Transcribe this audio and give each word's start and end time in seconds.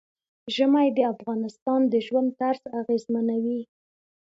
ژمی 0.55 0.87
د 0.95 0.99
افغانانو 1.13 1.83
د 1.93 1.95
ژوند 2.05 2.29
طرز 2.39 2.61
اغېزمنوي. 2.79 3.61